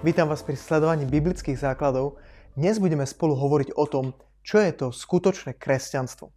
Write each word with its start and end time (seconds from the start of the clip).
Vítam 0.00 0.32
vás 0.32 0.40
pri 0.40 0.56
sledovaní 0.56 1.04
biblických 1.04 1.60
základov. 1.60 2.16
Dnes 2.56 2.80
budeme 2.80 3.04
spolu 3.04 3.36
hovoriť 3.36 3.76
o 3.76 3.84
tom, 3.84 4.16
čo 4.40 4.56
je 4.56 4.72
to 4.72 4.96
skutočné 4.96 5.60
kresťanstvo. 5.60 6.32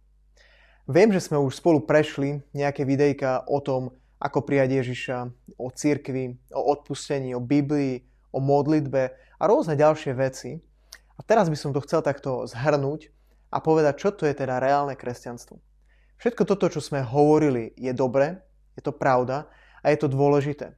Viem, 0.84 1.08
že 1.16 1.24
sme 1.24 1.40
už 1.40 1.64
spolu 1.64 1.80
prešli 1.80 2.44
nejaké 2.52 2.84
videjka 2.84 3.48
o 3.48 3.64
tom, 3.64 3.96
ako 4.20 4.44
prijať 4.44 4.84
Ježiša, 4.84 5.16
o 5.56 5.72
cirkvi, 5.72 6.36
o 6.52 6.60
odpustení, 6.76 7.32
o 7.32 7.40
Biblii, 7.40 8.04
o 8.36 8.38
modlitbe 8.44 9.16
a 9.16 9.42
rôzne 9.48 9.80
ďalšie 9.80 10.12
veci. 10.12 10.60
A 11.16 11.24
teraz 11.24 11.48
by 11.48 11.56
som 11.56 11.72
to 11.72 11.80
chcel 11.88 12.04
takto 12.04 12.44
zhrnúť 12.44 13.08
a 13.48 13.64
povedať, 13.64 13.96
čo 13.96 14.12
to 14.12 14.28
je 14.28 14.36
teda 14.36 14.60
reálne 14.60 14.92
kresťanstvo. 14.92 15.56
Všetko 16.20 16.44
toto, 16.44 16.68
čo 16.68 16.84
sme 16.84 17.00
hovorili, 17.00 17.72
je 17.80 17.96
dobre, 17.96 18.44
je 18.76 18.84
to 18.84 18.92
pravda 18.92 19.48
a 19.80 19.88
je 19.88 19.96
to 19.96 20.12
dôležité. 20.12 20.76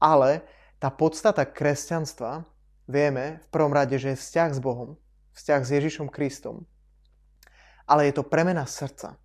Ale 0.00 0.40
tá 0.84 0.92
podstata 0.92 1.48
kresťanstva, 1.48 2.44
vieme 2.84 3.40
v 3.40 3.48
prvom 3.48 3.72
rade, 3.72 3.96
že 3.96 4.12
je 4.12 4.20
vzťah 4.20 4.50
s 4.52 4.60
Bohom, 4.60 5.00
vzťah 5.32 5.60
s 5.64 5.72
Ježišom 5.80 6.12
Kristom, 6.12 6.68
ale 7.88 8.12
je 8.12 8.20
to 8.20 8.28
premena 8.28 8.68
srdca. 8.68 9.16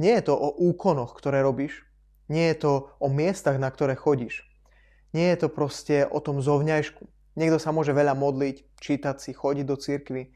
Nie 0.00 0.16
je 0.16 0.32
to 0.32 0.34
o 0.40 0.48
úkonoch, 0.72 1.12
ktoré 1.12 1.44
robíš, 1.44 1.84
nie 2.32 2.48
je 2.48 2.64
to 2.64 2.72
o 3.04 3.12
miestach, 3.12 3.60
na 3.60 3.68
ktoré 3.68 4.00
chodíš. 4.00 4.48
Nie 5.12 5.36
je 5.36 5.44
to 5.44 5.48
proste 5.52 6.08
o 6.08 6.24
tom 6.24 6.40
zovňajšku. 6.40 7.04
Niekto 7.36 7.60
sa 7.60 7.68
môže 7.68 7.92
veľa 7.92 8.16
modliť, 8.16 8.80
čítať 8.80 9.20
si, 9.20 9.36
chodiť 9.36 9.64
do 9.68 9.76
cirkvy 9.76 10.32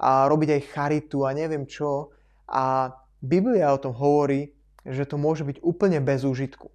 a 0.00 0.24
robiť 0.32 0.48
aj 0.56 0.68
charitu 0.72 1.28
a 1.28 1.36
neviem 1.36 1.68
čo. 1.68 2.16
A 2.48 2.96
Biblia 3.20 3.68
o 3.68 3.80
tom 3.80 3.92
hovorí, 3.92 4.56
že 4.80 5.04
to 5.04 5.20
môže 5.20 5.44
byť 5.44 5.60
úplne 5.60 6.00
bez 6.00 6.24
úžitku. 6.24 6.72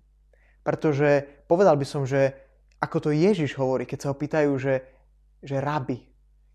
Pretože 0.62 1.26
povedal 1.50 1.74
by 1.74 1.86
som, 1.90 2.06
že 2.06 2.45
ako 2.86 3.10
to 3.10 3.12
Ježiš 3.12 3.58
hovorí, 3.58 3.90
keď 3.90 3.98
sa 4.06 4.10
ho 4.14 4.16
pýtajú, 4.16 4.52
že, 4.62 4.86
že 5.42 5.58
rabi, 5.58 6.06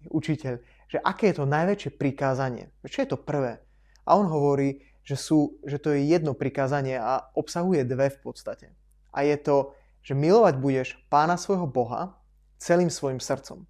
učiteľ, 0.07 0.55
že 0.87 0.99
aké 1.03 1.35
je 1.35 1.43
to 1.43 1.51
najväčšie 1.51 1.91
prikázanie, 1.99 2.71
čo 2.87 3.03
je 3.03 3.11
to 3.11 3.19
prvé. 3.19 3.59
A 4.07 4.15
on 4.15 4.31
hovorí, 4.31 4.87
že, 5.03 5.19
sú, 5.19 5.59
že 5.67 5.83
to 5.83 5.91
je 5.91 6.07
jedno 6.07 6.39
prikázanie 6.39 6.95
a 6.95 7.31
obsahuje 7.35 7.83
dve 7.83 8.15
v 8.15 8.19
podstate. 8.23 8.67
A 9.11 9.27
je 9.27 9.35
to, 9.43 9.75
že 10.07 10.15
milovať 10.15 10.55
budeš 10.57 10.89
pána 11.11 11.35
svojho 11.35 11.67
Boha 11.67 12.17
celým 12.57 12.89
svojim 12.89 13.19
srdcom, 13.19 13.67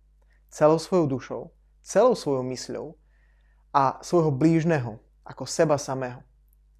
celou 0.52 0.78
svojou 0.78 1.06
dušou, 1.06 1.42
celou 1.80 2.14
svojou 2.14 2.44
mysľou 2.44 2.86
a 3.72 3.98
svojho 4.04 4.30
blížneho 4.30 5.00
ako 5.24 5.48
seba 5.48 5.80
samého. 5.80 6.20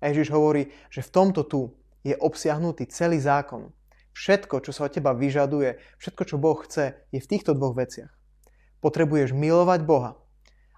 A 0.00 0.08
Ježiš 0.12 0.32
hovorí, 0.32 0.72
že 0.88 1.04
v 1.04 1.12
tomto 1.12 1.44
tu 1.44 1.60
je 2.00 2.16
obsiahnutý 2.16 2.88
celý 2.88 3.20
zákon, 3.20 3.68
Všetko, 4.12 4.60
čo 4.60 4.74
sa 4.74 4.86
od 4.86 4.92
teba 4.92 5.14
vyžaduje, 5.14 5.78
všetko, 6.02 6.22
čo 6.26 6.36
Boh 6.36 6.58
chce, 6.66 6.98
je 7.14 7.20
v 7.22 7.30
týchto 7.30 7.54
dvoch 7.54 7.78
veciach. 7.78 8.10
Potrebuješ 8.82 9.36
milovať 9.36 9.80
Boha. 9.86 10.18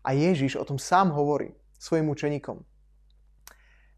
A 0.03 0.13
Ježiš 0.13 0.59
o 0.59 0.67
tom 0.67 0.77
sám 0.77 1.15
hovorí 1.15 1.55
svojim 1.79 2.11
učeníkom. 2.11 2.67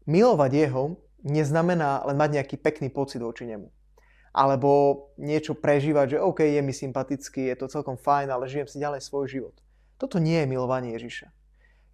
Milovať 0.05 0.51
Jeho 0.53 1.01
neznamená 1.25 2.05
len 2.05 2.17
mať 2.17 2.29
nejaký 2.41 2.55
pekný 2.61 2.93
pocit 2.93 3.17
voči 3.19 3.49
Nemu. 3.49 3.73
Alebo 4.35 5.09
niečo 5.17 5.57
prežívať, 5.57 6.17
že 6.17 6.21
OK, 6.21 6.45
je 6.45 6.61
mi 6.61 6.75
sympatický, 6.75 7.49
je 7.49 7.57
to 7.57 7.71
celkom 7.71 7.97
fajn, 7.97 8.29
ale 8.29 8.51
žijem 8.51 8.67
si 8.69 8.77
ďalej 8.77 9.01
svoj 9.01 9.25
život. 9.31 9.55
Toto 9.97 10.19
nie 10.19 10.37
je 10.43 10.51
milovanie 10.51 10.93
Ježiša. 10.93 11.31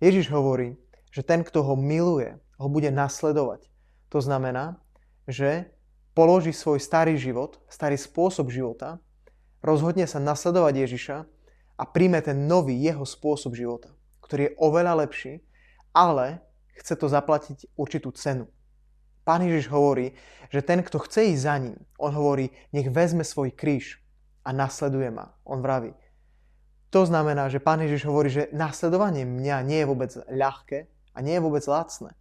Ježiš 0.01 0.33
hovorí, 0.33 0.75
že 1.13 1.21
ten, 1.21 1.45
kto 1.45 1.61
ho 1.61 1.77
miluje, 1.77 2.35
ho 2.57 2.67
bude 2.67 2.89
nasledovať. 2.89 3.69
To 4.09 4.19
znamená, 4.19 4.81
že 5.29 5.69
položí 6.11 6.51
svoj 6.51 6.79
starý 6.79 7.15
život, 7.15 7.59
starý 7.71 7.95
spôsob 7.95 8.51
života, 8.51 8.99
rozhodne 9.63 10.05
sa 10.09 10.19
nasledovať 10.19 10.73
Ježiša 10.87 11.17
a 11.77 11.83
príjme 11.87 12.19
ten 12.21 12.47
nový 12.47 12.75
jeho 12.77 13.07
spôsob 13.07 13.55
života, 13.55 13.93
ktorý 14.25 14.51
je 14.51 14.55
oveľa 14.59 15.07
lepší, 15.07 15.41
ale 15.95 16.43
chce 16.81 16.97
to 16.97 17.07
zaplatiť 17.07 17.71
určitú 17.77 18.11
cenu. 18.15 18.49
Pán 19.21 19.45
Ježiš 19.45 19.69
hovorí, 19.69 20.17
že 20.49 20.65
ten, 20.65 20.81
kto 20.81 20.97
chce 21.05 21.29
ísť 21.31 21.43
za 21.45 21.55
ním, 21.61 21.77
on 22.01 22.11
hovorí, 22.17 22.49
nech 22.73 22.89
vezme 22.89 23.21
svoj 23.21 23.53
kríž 23.53 24.01
a 24.41 24.49
nasleduje 24.49 25.13
ma. 25.13 25.37
On 25.45 25.61
vraví. 25.61 25.93
To 26.91 27.05
znamená, 27.05 27.47
že 27.47 27.63
Pán 27.63 27.79
Ježiš 27.85 28.03
hovorí, 28.09 28.27
že 28.33 28.49
nasledovanie 28.51 29.23
mňa 29.23 29.57
nie 29.63 29.79
je 29.85 29.87
vôbec 29.87 30.11
ľahké 30.27 30.89
a 31.15 31.17
nie 31.21 31.37
je 31.37 31.45
vôbec 31.45 31.63
lacné. 31.69 32.17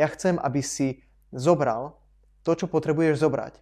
Ja 0.00 0.08
chcem, 0.08 0.40
aby 0.40 0.64
si 0.64 1.04
zobral 1.30 1.99
to, 2.42 2.56
čo 2.56 2.66
potrebuješ 2.66 3.20
zobrať 3.20 3.54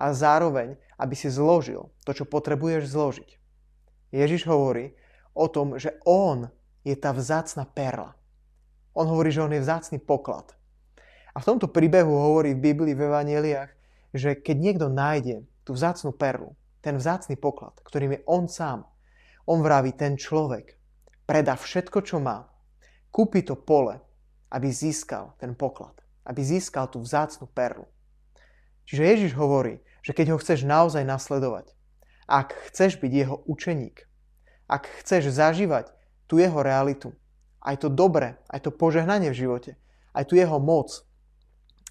a 0.00 0.16
zároveň, 0.16 0.80
aby 0.96 1.12
si 1.12 1.28
zložil 1.28 1.92
to, 2.08 2.16
čo 2.16 2.24
potrebuješ 2.24 2.88
zložiť. 2.88 3.30
Ježiš 4.10 4.48
hovorí 4.48 4.96
o 5.36 5.46
tom, 5.46 5.76
že 5.76 6.00
On 6.08 6.48
je 6.82 6.96
tá 6.96 7.12
vzácna 7.12 7.68
perla. 7.68 8.16
On 8.96 9.04
hovorí, 9.04 9.28
že 9.28 9.44
On 9.44 9.52
je 9.52 9.60
vzácný 9.60 10.00
poklad. 10.00 10.56
A 11.36 11.38
v 11.38 11.46
tomto 11.46 11.70
príbehu 11.70 12.10
hovorí 12.10 12.56
v 12.56 12.72
Biblii 12.72 12.96
v 12.96 13.06
Evangeliách, 13.06 13.70
že 14.10 14.34
keď 14.34 14.56
niekto 14.58 14.86
nájde 14.90 15.46
tú 15.62 15.76
vzácnu 15.76 16.10
perlu, 16.10 16.56
ten 16.80 16.96
vzácný 16.96 17.36
poklad, 17.36 17.76
ktorým 17.84 18.18
je 18.18 18.24
On 18.26 18.48
sám, 18.48 18.88
on 19.46 19.60
vraví, 19.60 19.94
ten 19.94 20.16
človek 20.16 20.80
predá 21.28 21.54
všetko, 21.54 22.02
čo 22.02 22.18
má, 22.18 22.50
kúpi 23.14 23.46
to 23.46 23.54
pole, 23.54 24.00
aby 24.50 24.66
získal 24.72 25.38
ten 25.38 25.54
poklad, 25.54 25.94
aby 26.26 26.42
získal 26.42 26.90
tú 26.90 26.98
vzácnu 26.98 27.46
perlu. 27.46 27.86
Čiže 28.90 29.06
Ježiš 29.06 29.32
hovorí, 29.38 29.78
že 30.02 30.10
keď 30.10 30.34
ho 30.34 30.40
chceš 30.42 30.66
naozaj 30.66 31.06
nasledovať, 31.06 31.70
ak 32.26 32.58
chceš 32.70 32.98
byť 32.98 33.12
jeho 33.14 33.38
učeník, 33.46 34.02
ak 34.66 34.90
chceš 34.98 35.30
zažívať 35.30 35.94
tú 36.26 36.42
jeho 36.42 36.58
realitu, 36.58 37.14
aj 37.62 37.86
to 37.86 37.88
dobré, 37.90 38.34
aj 38.50 38.66
to 38.66 38.74
požehnanie 38.74 39.30
v 39.30 39.46
živote, 39.46 39.70
aj 40.10 40.26
tu 40.26 40.34
jeho 40.34 40.58
moc, 40.58 41.06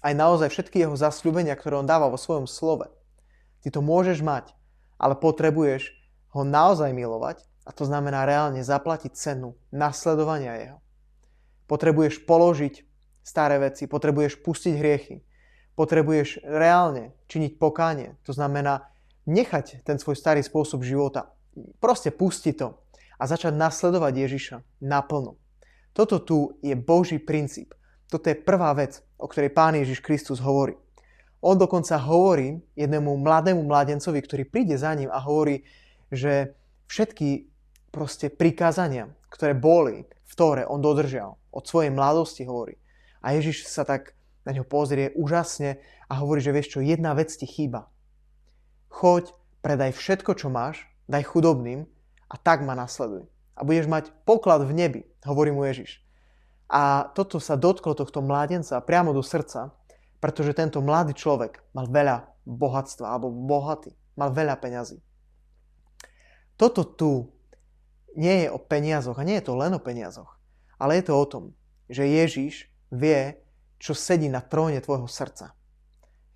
aj 0.04 0.12
naozaj 0.12 0.52
všetky 0.52 0.84
jeho 0.84 0.92
zasľúbenia, 0.92 1.56
ktoré 1.56 1.80
on 1.80 1.88
dáva 1.88 2.12
vo 2.12 2.20
svojom 2.20 2.44
slove, 2.44 2.84
ty 3.64 3.72
to 3.72 3.80
môžeš 3.80 4.20
mať, 4.20 4.52
ale 5.00 5.16
potrebuješ 5.16 5.96
ho 6.36 6.44
naozaj 6.44 6.92
milovať 6.92 7.40
a 7.64 7.72
to 7.72 7.88
znamená 7.88 8.28
reálne 8.28 8.60
zaplatiť 8.60 9.16
cenu 9.16 9.56
nasledovania 9.72 10.52
jeho. 10.60 10.78
Potrebuješ 11.64 12.28
položiť 12.28 12.84
staré 13.24 13.56
veci, 13.56 13.88
potrebuješ 13.88 14.44
pustiť 14.44 14.74
hriechy, 14.76 15.24
potrebuješ 15.80 16.44
reálne 16.44 17.16
činiť 17.32 17.56
pokánie. 17.56 18.20
To 18.28 18.36
znamená 18.36 18.92
nechať 19.24 19.80
ten 19.80 19.96
svoj 19.96 20.12
starý 20.12 20.44
spôsob 20.44 20.84
života. 20.84 21.32
Proste 21.80 22.12
pustiť 22.12 22.54
to 22.60 22.76
a 23.16 23.24
začať 23.24 23.56
nasledovať 23.56 24.12
Ježiša 24.12 24.56
naplno. 24.84 25.40
Toto 25.96 26.20
tu 26.20 26.60
je 26.60 26.76
Boží 26.76 27.16
princíp. 27.16 27.72
Toto 28.12 28.28
je 28.28 28.36
prvá 28.36 28.76
vec, 28.76 29.00
o 29.16 29.24
ktorej 29.24 29.56
Pán 29.56 29.72
Ježiš 29.72 30.04
Kristus 30.04 30.44
hovorí. 30.44 30.76
On 31.40 31.56
dokonca 31.56 31.96
hovorí 31.96 32.60
jednému 32.76 33.16
mladému 33.16 33.64
mladencovi, 33.64 34.20
ktorý 34.20 34.44
príde 34.44 34.76
za 34.76 34.92
ním 34.92 35.08
a 35.08 35.16
hovorí, 35.24 35.64
že 36.12 36.52
všetky 36.92 37.48
proste 37.88 38.28
prikázania, 38.28 39.08
ktoré 39.32 39.56
boli 39.56 40.04
v 40.04 40.32
Tóre, 40.36 40.68
on 40.68 40.84
dodržal. 40.84 41.40
Od 41.50 41.64
svojej 41.64 41.88
mladosti 41.88 42.44
hovorí. 42.44 42.76
A 43.24 43.32
Ježiš 43.32 43.66
sa 43.66 43.88
tak 43.88 44.12
na 44.44 44.50
ňo 44.56 44.64
pozrie 44.64 45.12
úžasne 45.12 45.80
a 46.08 46.12
hovorí, 46.20 46.40
že 46.40 46.54
vieš 46.54 46.76
čo, 46.76 46.84
jedna 46.84 47.12
vec 47.12 47.30
ti 47.30 47.44
chýba. 47.44 47.90
Choď, 48.90 49.30
predaj 49.60 49.94
všetko, 49.94 50.34
čo 50.34 50.48
máš, 50.48 50.84
daj 51.06 51.28
chudobným 51.28 51.86
a 52.30 52.34
tak 52.40 52.64
ma 52.64 52.74
nasleduj. 52.74 53.28
A 53.54 53.60
budeš 53.62 53.86
mať 53.90 54.04
poklad 54.24 54.64
v 54.64 54.72
nebi, 54.72 55.00
hovorí 55.26 55.52
mu 55.52 55.68
Ježiš. 55.68 56.00
A 56.70 57.10
toto 57.12 57.42
sa 57.42 57.58
dotklo 57.58 57.98
tohto 57.98 58.22
mládenca 58.22 58.78
priamo 58.80 59.10
do 59.10 59.20
srdca, 59.26 59.74
pretože 60.22 60.54
tento 60.54 60.78
mladý 60.78 61.18
človek 61.18 61.60
mal 61.74 61.90
veľa 61.90 62.30
bohatstva, 62.46 63.10
alebo 63.10 63.34
bohatý, 63.34 63.90
mal 64.14 64.30
veľa 64.30 64.54
peňazí. 64.60 65.02
Toto 66.54 66.84
tu 66.84 67.32
nie 68.14 68.46
je 68.46 68.48
o 68.52 68.60
peniazoch 68.60 69.16
a 69.18 69.26
nie 69.26 69.40
je 69.40 69.48
to 69.48 69.56
len 69.56 69.72
o 69.74 69.80
peniazoch, 69.80 70.36
ale 70.76 71.00
je 71.00 71.04
to 71.08 71.14
o 71.16 71.26
tom, 71.26 71.44
že 71.88 72.06
Ježiš 72.06 72.68
vie, 72.92 73.38
čo 73.80 73.96
sedí 73.96 74.28
na 74.28 74.44
tróne 74.44 74.78
tvojho 74.84 75.08
srdca. 75.08 75.56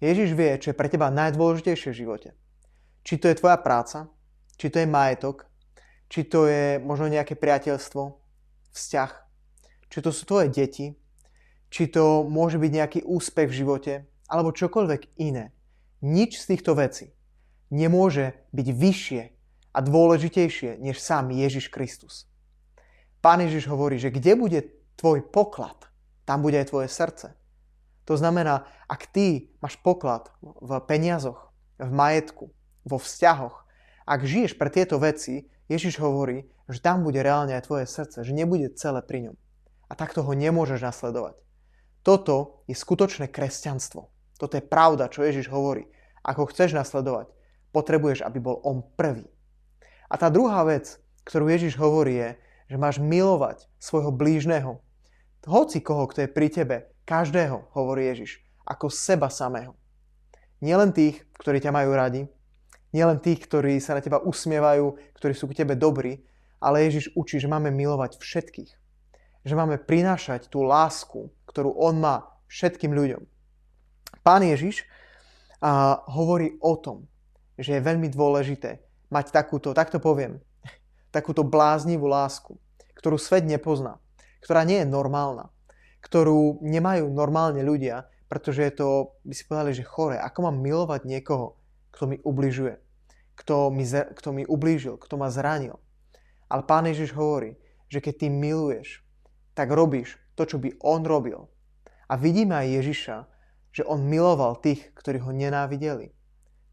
Ježiš 0.00 0.32
vie, 0.32 0.56
čo 0.56 0.72
je 0.72 0.78
pre 0.78 0.88
teba 0.88 1.12
najdôležitejšie 1.12 1.92
v 1.92 2.00
živote. 2.00 2.28
Či 3.04 3.20
to 3.20 3.28
je 3.28 3.38
tvoja 3.38 3.60
práca, 3.60 4.08
či 4.56 4.72
to 4.72 4.80
je 4.80 4.88
majetok, 4.88 5.44
či 6.08 6.24
to 6.24 6.48
je 6.48 6.80
možno 6.80 7.12
nejaké 7.12 7.36
priateľstvo, 7.36 8.02
vzťah, 8.72 9.10
či 9.92 9.98
to 10.00 10.10
sú 10.10 10.24
tvoje 10.24 10.48
deti, 10.48 10.96
či 11.68 11.84
to 11.92 12.24
môže 12.24 12.56
byť 12.56 12.70
nejaký 12.72 13.00
úspech 13.04 13.52
v 13.52 13.58
živote, 13.60 13.94
alebo 14.26 14.56
čokoľvek 14.56 15.20
iné. 15.20 15.52
Nič 16.00 16.40
z 16.40 16.56
týchto 16.56 16.72
vecí 16.74 17.12
nemôže 17.68 18.34
byť 18.56 18.68
vyššie 18.72 19.22
a 19.74 19.78
dôležitejšie 19.82 20.80
než 20.80 20.96
sám 21.02 21.34
Ježiš 21.34 21.68
Kristus. 21.68 22.30
Pán 23.18 23.42
Ježiš 23.42 23.66
hovorí, 23.66 23.98
že 23.98 24.12
kde 24.12 24.32
bude 24.36 24.60
tvoj 24.94 25.24
poklad, 25.28 25.90
tam 26.24 26.44
bude 26.44 26.60
aj 26.60 26.72
tvoje 26.72 26.88
srdce. 26.88 27.36
To 28.04 28.14
znamená, 28.20 28.68
ak 28.84 29.08
ty 29.08 29.48
máš 29.64 29.80
poklad 29.80 30.28
v 30.40 30.76
peniazoch, 30.84 31.52
v 31.80 31.88
majetku, 31.88 32.52
vo 32.84 32.96
vzťahoch, 33.00 33.64
ak 34.04 34.20
žiješ 34.28 34.60
pre 34.60 34.68
tieto 34.68 35.00
veci, 35.00 35.48
Ježiš 35.72 35.96
hovorí, 35.96 36.44
že 36.68 36.84
tam 36.84 37.00
bude 37.04 37.24
reálne 37.24 37.56
aj 37.56 37.64
tvoje 37.64 37.86
srdce, 37.88 38.20
že 38.20 38.36
nebude 38.36 38.68
celé 38.76 39.00
pri 39.00 39.32
ňom. 39.32 39.36
A 39.88 39.92
takto 39.96 40.20
ho 40.20 40.32
nemôžeš 40.36 40.84
nasledovať. 40.84 41.40
Toto 42.04 42.60
je 42.68 42.76
skutočné 42.76 43.32
kresťanstvo. 43.32 44.12
Toto 44.36 44.54
je 44.60 44.64
pravda, 44.64 45.08
čo 45.08 45.24
Ježiš 45.24 45.48
hovorí. 45.48 45.88
Ak 46.20 46.36
ho 46.36 46.44
chceš 46.44 46.76
nasledovať, 46.76 47.32
potrebuješ, 47.72 48.20
aby 48.20 48.44
bol 48.44 48.60
on 48.60 48.84
prvý. 48.84 49.24
A 50.12 50.20
tá 50.20 50.28
druhá 50.28 50.60
vec, 50.68 51.00
ktorú 51.24 51.48
Ježiš 51.48 51.80
hovorí 51.80 52.20
je, 52.20 52.30
že 52.68 52.76
máš 52.76 53.00
milovať 53.00 53.64
svojho 53.80 54.12
blížneho. 54.12 54.83
Hoci 55.44 55.84
koho, 55.84 56.08
kto 56.08 56.24
je 56.24 56.32
pri 56.32 56.48
tebe, 56.48 56.76
každého, 57.04 57.68
hovorí 57.76 58.08
Ježiš, 58.08 58.40
ako 58.64 58.88
seba 58.88 59.28
samého. 59.28 59.76
Nielen 60.64 60.96
tých, 60.96 61.20
ktorí 61.36 61.60
ťa 61.60 61.68
majú 61.68 61.92
radi, 61.92 62.24
nielen 62.96 63.20
tých, 63.20 63.44
ktorí 63.44 63.76
sa 63.76 63.92
na 63.92 64.00
teba 64.00 64.24
usmievajú, 64.24 64.96
ktorí 65.20 65.36
sú 65.36 65.44
k 65.52 65.60
tebe 65.60 65.76
dobrí, 65.76 66.24
ale 66.64 66.88
Ježiš 66.88 67.12
učí, 67.12 67.36
že 67.36 67.50
máme 67.50 67.68
milovať 67.68 68.16
všetkých. 68.16 68.72
Že 69.44 69.54
máme 69.60 69.76
prinášať 69.76 70.48
tú 70.48 70.64
lásku, 70.64 71.28
ktorú 71.44 71.76
On 71.76 71.92
má 71.92 72.24
všetkým 72.48 72.96
ľuďom. 72.96 73.28
Pán 74.24 74.40
Ježiš 74.40 74.88
a, 75.60 76.00
hovorí 76.08 76.56
o 76.64 76.80
tom, 76.80 77.04
že 77.60 77.76
je 77.76 77.84
veľmi 77.84 78.08
dôležité 78.08 78.80
mať 79.12 79.28
takúto, 79.28 79.76
takto 79.76 80.00
poviem, 80.00 80.40
takúto 81.16 81.44
bláznivú 81.44 82.08
lásku, 82.08 82.56
ktorú 82.96 83.20
svet 83.20 83.44
nepozná, 83.44 84.00
ktorá 84.44 84.68
nie 84.68 84.84
je 84.84 84.92
normálna, 84.92 85.48
ktorú 86.04 86.60
nemajú 86.60 87.08
normálne 87.08 87.64
ľudia, 87.64 88.04
pretože 88.28 88.60
je 88.60 88.72
to, 88.76 88.88
by 89.24 89.32
si 89.32 89.48
povedali, 89.48 89.72
že 89.72 89.88
chore. 89.88 90.20
Ako 90.20 90.44
mám 90.44 90.60
milovať 90.60 91.08
niekoho, 91.08 91.56
kto 91.96 92.12
mi 92.12 92.20
ubližuje, 92.20 92.76
kto 93.40 93.72
mi, 93.72 93.88
kto 93.88 94.28
mi 94.36 94.44
ublížil, 94.44 95.00
kto 95.00 95.14
ma 95.16 95.32
zranil. 95.32 95.80
Ale 96.52 96.68
Pán 96.68 96.84
Ježiš 96.84 97.16
hovorí, 97.16 97.56
že 97.88 98.04
keď 98.04 98.14
ty 98.20 98.26
miluješ, 98.28 99.00
tak 99.56 99.72
robíš 99.72 100.20
to, 100.36 100.44
čo 100.44 100.60
by 100.60 100.76
on 100.84 101.08
robil. 101.08 101.48
A 102.10 102.20
vidíme 102.20 102.58
aj 102.58 102.74
Ježiša, 102.84 103.16
že 103.72 103.86
on 103.88 104.04
miloval 104.04 104.60
tých, 104.60 104.92
ktorí 104.92 105.24
ho 105.24 105.32
nenávideli. 105.32 106.12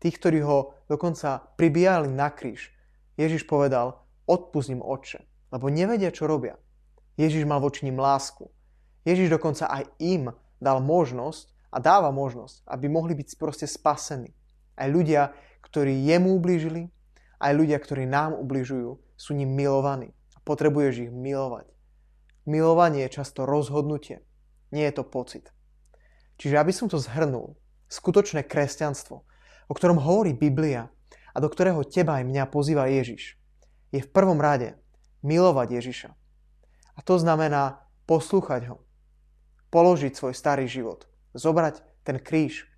Tých, 0.01 0.17
ktorí 0.17 0.43
ho 0.43 0.75
dokonca 0.89 1.55
pribíjali 1.55 2.09
na 2.09 2.33
kríž. 2.33 2.73
Ježiš 3.15 3.45
povedal, 3.45 4.01
odpust 4.25 4.73
im 4.73 4.81
oče, 4.81 5.23
lebo 5.53 5.69
nevedia, 5.69 6.09
čo 6.09 6.25
robia. 6.25 6.57
Ježiš 7.21 7.45
mal 7.45 7.61
voči 7.61 7.85
ním 7.85 8.01
lásku. 8.01 8.49
Ježiš 9.05 9.29
dokonca 9.29 9.69
aj 9.69 9.93
im 10.01 10.33
dal 10.57 10.81
možnosť 10.81 11.53
a 11.69 11.77
dáva 11.77 12.09
možnosť, 12.09 12.65
aby 12.65 12.89
mohli 12.89 13.13
byť 13.13 13.37
proste 13.37 13.69
spasení. 13.69 14.33
Aj 14.73 14.89
ľudia, 14.89 15.37
ktorí 15.61 16.01
jemu 16.09 16.33
ublížili, 16.41 16.89
aj 17.37 17.51
ľudia, 17.53 17.77
ktorí 17.77 18.09
nám 18.09 18.33
ubližujú, 18.37 18.97
sú 19.17 19.31
ním 19.37 19.53
milovaní. 19.53 20.13
Potrebuješ 20.41 21.09
ich 21.09 21.11
milovať. 21.13 21.69
Milovanie 22.49 23.05
je 23.05 23.21
často 23.21 23.45
rozhodnutie, 23.45 24.25
nie 24.73 24.81
je 24.89 24.93
to 24.97 25.05
pocit. 25.05 25.53
Čiže 26.41 26.57
aby 26.57 26.73
som 26.73 26.89
to 26.89 26.97
zhrnul, 26.97 27.53
skutočné 27.85 28.49
kresťanstvo, 28.49 29.21
o 29.69 29.73
ktorom 29.77 30.01
hovorí 30.01 30.33
Biblia 30.33 30.89
a 31.31 31.37
do 31.37 31.45
ktorého 31.45 31.85
teba 31.85 32.17
aj 32.17 32.25
mňa 32.25 32.43
pozýva 32.49 32.89
Ježiš, 32.89 33.37
je 33.93 34.01
v 34.01 34.09
prvom 34.09 34.41
rade 34.41 34.73
milovať 35.21 35.67
Ježiša. 35.77 36.09
A 37.01 37.05
to 37.09 37.17
znamená 37.17 37.81
poslúchať 38.05 38.69
ho, 38.69 38.85
položiť 39.73 40.13
svoj 40.13 40.37
starý 40.37 40.69
život, 40.69 41.09
zobrať 41.33 41.81
ten 42.05 42.21
kríž 42.21 42.69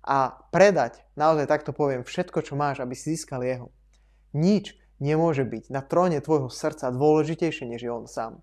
a 0.00 0.32
predať, 0.48 1.04
naozaj 1.12 1.44
takto 1.44 1.76
poviem, 1.76 2.00
všetko, 2.00 2.40
čo 2.40 2.56
máš, 2.56 2.80
aby 2.80 2.96
si 2.96 3.12
získal 3.12 3.44
jeho. 3.44 3.68
Nič 4.32 4.80
nemôže 4.96 5.44
byť 5.44 5.68
na 5.68 5.84
tróne 5.84 6.24
tvojho 6.24 6.48
srdca 6.48 6.88
dôležitejšie, 6.88 7.68
než 7.68 7.84
je 7.84 7.92
on 7.92 8.08
sám. 8.08 8.40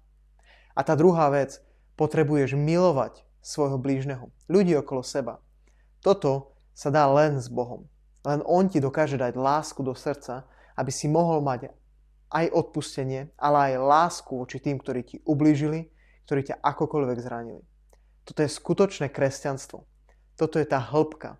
A 0.77 0.85
tá 0.85 0.93
druhá 0.93 1.33
vec, 1.33 1.57
potrebuješ 1.97 2.53
milovať 2.53 3.25
svojho 3.41 3.81
blížneho, 3.81 4.29
ľudí 4.45 4.77
okolo 4.77 5.01
seba. 5.01 5.41
Toto 6.05 6.53
sa 6.77 6.93
dá 6.93 7.09
len 7.09 7.41
s 7.41 7.49
Bohom. 7.49 7.89
Len 8.21 8.45
On 8.45 8.69
ti 8.69 8.77
dokáže 8.77 9.17
dať 9.17 9.33
lásku 9.33 9.81
do 9.81 9.97
srdca, 9.97 10.45
aby 10.77 10.93
si 10.93 11.09
mohol 11.09 11.41
mať 11.41 11.73
aj 12.33 12.49
odpustenie, 12.49 13.29
ale 13.37 13.77
aj 13.77 13.85
lásku 13.85 14.33
voči 14.33 14.57
tým, 14.57 14.81
ktorí 14.81 15.05
ti 15.05 15.17
ublížili, 15.21 15.93
ktorí 16.25 16.41
ťa 16.49 16.65
akokoľvek 16.65 17.17
zranili. 17.21 17.61
Toto 18.25 18.41
je 18.41 18.49
skutočné 18.49 19.13
kresťanstvo. 19.13 19.85
Toto 20.33 20.57
je 20.57 20.65
tá 20.65 20.81
hĺbka. 20.81 21.37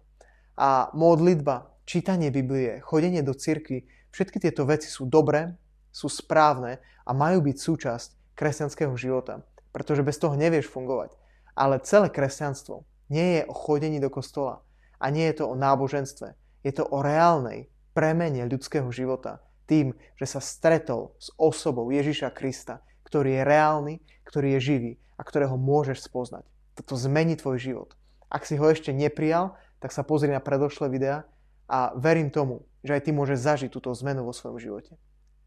A 0.54 0.94
modlitba, 0.94 1.74
čítanie 1.90 2.30
Biblie, 2.30 2.78
chodenie 2.86 3.26
do 3.26 3.34
cirkvi, 3.34 3.90
všetky 4.14 4.38
tieto 4.38 4.70
veci 4.70 4.86
sú 4.86 5.10
dobré, 5.10 5.58
sú 5.90 6.06
správne 6.14 6.78
a 7.02 7.12
majú 7.18 7.42
byť 7.50 7.58
súčasť 7.58 8.10
kresťanského 8.38 8.94
života, 8.94 9.42
pretože 9.74 10.06
bez 10.06 10.22
toho 10.22 10.38
nevieš 10.38 10.70
fungovať. 10.70 11.18
Ale 11.58 11.82
celé 11.82 12.14
kresťanstvo 12.14 12.86
nie 13.10 13.42
je 13.42 13.50
o 13.50 13.54
chodení 13.54 13.98
do 13.98 14.14
kostola 14.14 14.62
a 15.02 15.10
nie 15.10 15.26
je 15.34 15.42
to 15.42 15.50
o 15.50 15.58
náboženstve. 15.58 16.38
Je 16.62 16.72
to 16.74 16.86
o 16.86 17.02
reálnej 17.02 17.70
premene 17.98 18.46
ľudského 18.46 18.90
života 18.94 19.42
tým, 19.66 19.96
že 20.20 20.28
sa 20.28 20.44
stretol 20.44 21.16
s 21.18 21.32
osobou 21.40 21.88
Ježiša 21.90 22.34
Krista, 22.36 22.84
ktorý 23.08 23.40
je 23.40 23.44
reálny, 23.48 23.96
ktorý 24.28 24.58
je 24.58 24.60
živý 24.60 24.92
a 25.16 25.22
ktorého 25.22 25.56
môžeš 25.56 26.10
spoznať. 26.10 26.44
Toto 26.74 26.98
zmení 26.98 27.38
tvoj 27.38 27.62
život. 27.62 27.90
Ak 28.28 28.50
si 28.50 28.58
ho 28.58 28.66
ešte 28.66 28.90
neprijal, 28.90 29.54
tak 29.78 29.94
sa 29.94 30.02
pozri 30.02 30.34
na 30.34 30.42
predošlé 30.42 30.90
videá 30.90 31.24
a 31.70 31.94
verím 31.94 32.34
tomu, 32.34 32.66
že 32.84 32.98
aj 32.98 33.04
ty 33.08 33.12
môžeš 33.14 33.40
zažiť 33.40 33.70
túto 33.72 33.94
zmenu 33.94 34.26
vo 34.26 34.34
svojom 34.36 34.60
živote. 34.60 34.98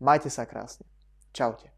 Majte 0.01 0.33
sa 0.33 0.49
krásne. 0.49 0.87
Čaute. 1.35 1.76